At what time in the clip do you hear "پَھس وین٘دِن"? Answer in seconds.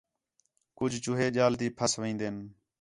1.77-2.35